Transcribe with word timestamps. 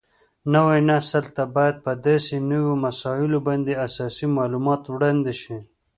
نوي 0.53 0.79
نسل 0.89 1.25
ته 1.35 1.43
باید 1.55 1.75
په 1.85 1.91
داسې 2.05 2.35
نوو 2.51 2.73
مسایلو 2.85 3.39
باندې 3.47 3.79
اساسي 3.85 4.25
معلومات 4.37 4.81
وړاندې 4.87 5.33
شي 5.41 5.57